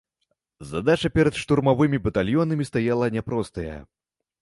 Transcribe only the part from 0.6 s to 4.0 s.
Задача перад штурмавымі батальёнамі стаяла няпростая.